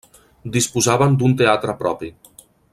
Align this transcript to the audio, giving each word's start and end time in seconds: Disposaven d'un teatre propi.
Disposaven 0.55 1.19
d'un 1.19 1.37
teatre 1.43 1.77
propi. 1.85 2.13